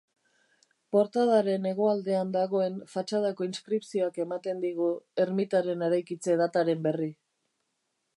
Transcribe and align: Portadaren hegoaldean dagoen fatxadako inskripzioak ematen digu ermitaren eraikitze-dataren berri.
Portadaren 0.95 1.67
hegoaldean 1.71 2.31
dagoen 2.35 2.79
fatxadako 2.93 3.47
inskripzioak 3.49 4.17
ematen 4.25 4.63
digu 4.65 4.87
ermitaren 5.27 5.85
eraikitze-dataren 5.89 6.83
berri. 6.89 7.11